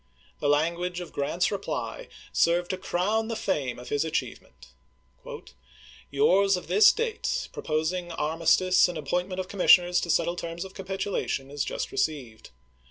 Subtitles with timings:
[0.39, 4.69] The language of Grant's reply served to crown the fame of his achievement:"
[6.09, 10.73] Yours of this date, proposing ar mistice and appointment of commissioners to settle terms of
[10.73, 12.49] capitulation, is just received.